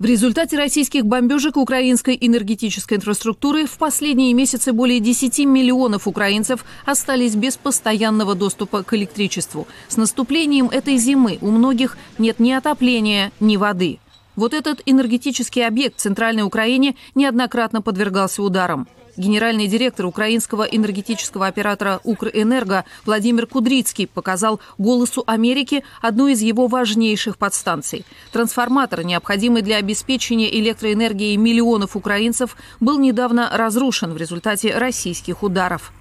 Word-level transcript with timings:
В 0.00 0.06
результате 0.06 0.56
российских 0.56 1.04
бомбежек 1.04 1.58
украинской 1.58 2.16
энергетической 2.18 2.94
инфраструктуры 2.94 3.66
в 3.66 3.72
последние 3.72 4.32
месяцы 4.32 4.72
более 4.72 4.98
10 4.98 5.40
миллионов 5.40 6.08
украинцев 6.08 6.64
остались 6.86 7.34
без 7.34 7.58
постоянного 7.58 8.34
доступа 8.34 8.82
к 8.82 8.94
электричеству. 8.94 9.68
С 9.88 9.98
наступлением 9.98 10.70
этой 10.70 10.96
зимы 10.96 11.36
у 11.42 11.50
многих 11.50 11.98
нет 12.16 12.40
ни 12.40 12.50
отопления, 12.50 13.30
ни 13.40 13.58
воды. 13.58 13.98
Вот 14.40 14.54
этот 14.54 14.80
энергетический 14.86 15.66
объект 15.66 15.98
в 15.98 16.00
Центральной 16.00 16.44
Украине 16.44 16.96
неоднократно 17.14 17.82
подвергался 17.82 18.42
ударам. 18.42 18.88
Генеральный 19.18 19.66
директор 19.66 20.06
украинского 20.06 20.62
энергетического 20.62 21.46
оператора 21.46 22.00
«Укрэнерго» 22.04 22.86
Владимир 23.04 23.46
Кудрицкий 23.46 24.06
показал 24.06 24.58
«Голосу 24.78 25.24
Америки» 25.26 25.84
одну 26.00 26.26
из 26.26 26.40
его 26.40 26.68
важнейших 26.68 27.36
подстанций. 27.36 28.06
Трансформатор, 28.32 29.04
необходимый 29.04 29.60
для 29.60 29.76
обеспечения 29.76 30.50
электроэнергией 30.58 31.36
миллионов 31.36 31.94
украинцев, 31.94 32.56
был 32.80 32.98
недавно 32.98 33.50
разрушен 33.52 34.14
в 34.14 34.16
результате 34.16 34.74
российских 34.78 35.42
ударов. 35.42 35.92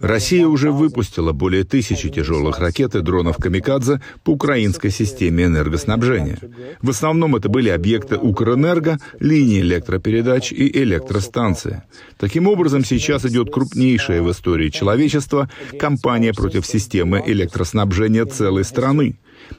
Россия 0.00 0.46
уже 0.46 0.70
выпустила 0.70 1.32
более 1.32 1.64
тысячи 1.64 2.08
тяжелых 2.08 2.60
ракет 2.60 2.94
и 2.94 3.00
дронов 3.00 3.38
«Камикадзе» 3.38 4.00
по 4.22 4.30
украинской 4.30 4.90
системе 4.90 5.46
энергоснабжения. 5.46 6.38
В 6.80 6.90
основном 6.90 7.34
это 7.34 7.48
были 7.48 7.70
объекты 7.70 8.16
«Укрэнерго», 8.16 8.98
линии 9.18 9.60
электропередач 9.60 10.52
и 10.52 10.78
электростанции. 10.82 11.82
Таким 12.18 12.46
образом, 12.46 12.84
сейчас 12.84 13.24
идет 13.24 13.52
крупнейшая 13.52 14.22
в 14.22 14.30
истории 14.30 14.68
человечества 14.68 15.50
кампания 15.76 16.32
против 16.32 16.66
системы 16.66 17.20
электроснабжения 17.26 18.26
целой 18.26 18.62
страны. 18.62 19.18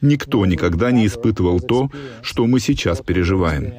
Никто 0.00 0.46
никогда 0.46 0.92
не 0.92 1.06
испытывал 1.06 1.58
то, 1.58 1.90
что 2.22 2.46
мы 2.46 2.60
сейчас 2.60 3.00
переживаем. 3.00 3.74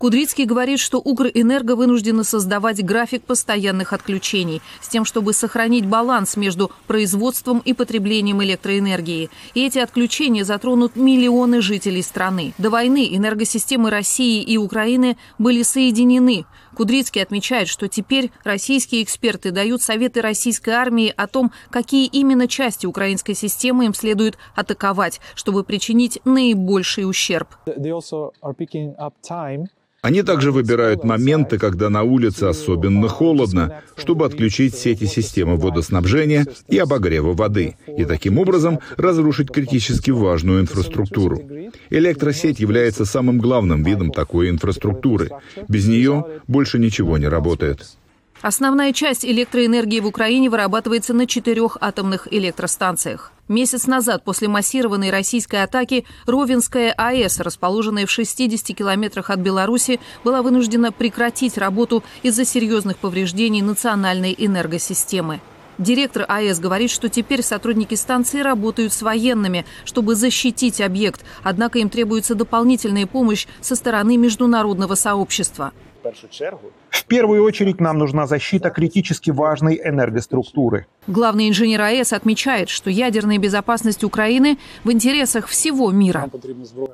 Кудрицкий 0.00 0.46
говорит, 0.46 0.80
что 0.80 0.98
Укрэнерго 0.98 1.76
вынуждена 1.76 2.24
создавать 2.24 2.82
график 2.82 3.22
постоянных 3.22 3.92
отключений 3.92 4.62
с 4.80 4.88
тем, 4.88 5.04
чтобы 5.04 5.34
сохранить 5.34 5.84
баланс 5.84 6.38
между 6.38 6.72
производством 6.86 7.60
и 7.66 7.74
потреблением 7.74 8.42
электроэнергии. 8.42 9.28
И 9.52 9.66
эти 9.66 9.78
отключения 9.78 10.42
затронут 10.44 10.96
миллионы 10.96 11.60
жителей 11.60 12.00
страны. 12.00 12.54
До 12.56 12.70
войны 12.70 13.14
энергосистемы 13.14 13.90
России 13.90 14.42
и 14.42 14.56
Украины 14.56 15.18
были 15.36 15.62
соединены. 15.62 16.46
Кудрицкий 16.74 17.22
отмечает, 17.22 17.68
что 17.68 17.86
теперь 17.86 18.30
российские 18.42 19.02
эксперты 19.02 19.50
дают 19.50 19.82
советы 19.82 20.22
российской 20.22 20.70
армии 20.70 21.12
о 21.14 21.26
том, 21.26 21.52
какие 21.68 22.06
именно 22.06 22.48
части 22.48 22.86
украинской 22.86 23.34
системы 23.34 23.84
им 23.84 23.92
следует 23.92 24.38
атаковать, 24.56 25.20
чтобы 25.34 25.62
причинить 25.62 26.20
наибольший 26.24 27.06
ущерб. 27.06 27.48
Они 30.02 30.22
также 30.22 30.50
выбирают 30.50 31.04
моменты, 31.04 31.58
когда 31.58 31.90
на 31.90 32.02
улице 32.02 32.44
особенно 32.44 33.06
холодно, 33.08 33.82
чтобы 33.96 34.24
отключить 34.24 34.74
сети 34.74 35.04
системы 35.04 35.56
водоснабжения 35.56 36.46
и 36.68 36.78
обогрева 36.78 37.34
воды, 37.34 37.76
и 37.86 38.04
таким 38.06 38.38
образом 38.38 38.80
разрушить 38.96 39.50
критически 39.50 40.10
важную 40.10 40.62
инфраструктуру. 40.62 41.42
Электросеть 41.90 42.60
является 42.60 43.04
самым 43.04 43.38
главным 43.38 43.82
видом 43.82 44.10
такой 44.10 44.48
инфраструктуры. 44.48 45.30
Без 45.68 45.86
нее 45.86 46.24
больше 46.46 46.78
ничего 46.78 47.18
не 47.18 47.28
работает. 47.28 47.86
Основная 48.40 48.94
часть 48.94 49.26
электроэнергии 49.26 50.00
в 50.00 50.06
Украине 50.06 50.48
вырабатывается 50.48 51.12
на 51.12 51.26
четырех 51.26 51.76
атомных 51.80 52.26
электростанциях. 52.32 53.32
Месяц 53.50 53.88
назад, 53.88 54.22
после 54.22 54.46
массированной 54.46 55.10
российской 55.10 55.64
атаки, 55.64 56.04
Ровенская 56.24 56.92
АЭС, 56.96 57.40
расположенная 57.40 58.06
в 58.06 58.10
60 58.10 58.76
километрах 58.76 59.28
от 59.28 59.40
Беларуси, 59.40 59.98
была 60.22 60.42
вынуждена 60.42 60.92
прекратить 60.92 61.58
работу 61.58 62.04
из-за 62.22 62.44
серьезных 62.44 62.98
повреждений 62.98 63.60
национальной 63.60 64.36
энергосистемы. 64.38 65.40
Директор 65.78 66.26
АЭС 66.28 66.60
говорит, 66.60 66.92
что 66.92 67.08
теперь 67.08 67.42
сотрудники 67.42 67.96
станции 67.96 68.38
работают 68.38 68.92
с 68.92 69.02
военными, 69.02 69.66
чтобы 69.84 70.14
защитить 70.14 70.80
объект, 70.80 71.24
однако 71.42 71.80
им 71.80 71.90
требуется 71.90 72.36
дополнительная 72.36 73.08
помощь 73.08 73.48
со 73.60 73.74
стороны 73.74 74.16
международного 74.16 74.94
сообщества. 74.94 75.72
В 76.90 77.04
первую 77.06 77.42
очередь 77.42 77.80
нам 77.80 77.98
нужна 77.98 78.26
защита 78.26 78.70
критически 78.70 79.30
важной 79.30 79.80
энергоструктуры. 79.82 80.86
Главный 81.06 81.48
инженер 81.48 81.80
АЭС 81.80 82.12
отмечает, 82.12 82.68
что 82.68 82.90
ядерная 82.90 83.38
безопасность 83.38 84.04
Украины 84.04 84.58
в 84.84 84.92
интересах 84.92 85.46
всего 85.46 85.90
мира. 85.90 86.30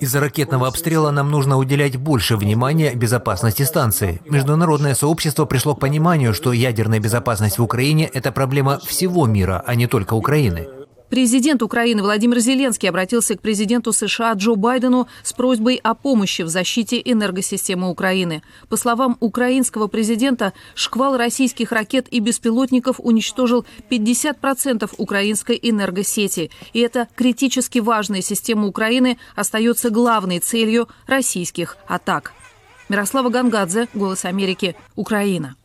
Из-за 0.00 0.20
ракетного 0.20 0.68
обстрела 0.68 1.10
нам 1.10 1.30
нужно 1.30 1.56
уделять 1.58 1.96
больше 1.96 2.36
внимания 2.36 2.94
безопасности 2.94 3.62
станции. 3.62 4.20
Международное 4.26 4.94
сообщество 4.94 5.44
пришло 5.46 5.74
к 5.74 5.80
пониманию, 5.80 6.34
что 6.34 6.52
ядерная 6.52 7.00
безопасность 7.00 7.58
в 7.58 7.62
Украине– 7.62 8.08
это 8.14 8.32
проблема 8.32 8.78
всего 8.84 9.26
мира, 9.26 9.62
а 9.66 9.74
не 9.74 9.86
только 9.86 10.14
Украины. 10.14 10.68
Президент 11.10 11.62
Украины 11.62 12.02
Владимир 12.02 12.38
Зеленский 12.38 12.88
обратился 12.88 13.36
к 13.36 13.40
президенту 13.40 13.92
США 13.92 14.32
Джо 14.32 14.54
Байдену 14.54 15.06
с 15.22 15.32
просьбой 15.32 15.78
о 15.82 15.94
помощи 15.94 16.42
в 16.42 16.48
защите 16.48 17.00
энергосистемы 17.04 17.90
Украины. 17.90 18.42
По 18.68 18.76
словам 18.76 19.16
украинского 19.20 19.86
президента, 19.86 20.54
шквал 20.74 21.16
российских 21.16 21.72
ракет 21.72 22.06
и 22.10 22.20
беспилотников 22.20 22.96
уничтожил 22.98 23.66
50% 23.90 24.90
украинской 24.96 25.58
энергосети. 25.62 26.50
И 26.72 26.80
эта 26.80 27.06
критически 27.14 27.78
важная 27.78 28.22
система 28.22 28.66
Украины 28.66 29.18
остается 29.36 29.90
главной 29.90 30.38
целью 30.38 30.88
российских 31.06 31.76
атак. 31.86 32.32
Мирослава 32.88 33.28
Гангадзе, 33.28 33.88
«Голос 33.94 34.24
Америки», 34.24 34.74
Украина. 34.96 35.56